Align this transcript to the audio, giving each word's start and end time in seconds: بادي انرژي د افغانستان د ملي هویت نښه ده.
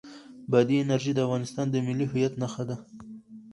بادي 0.51 0.75
انرژي 0.83 1.11
د 1.15 1.19
افغانستان 1.27 1.65
د 1.71 1.75
ملي 1.87 2.05
هویت 2.11 2.33
نښه 2.41 2.63
ده. 2.69 2.77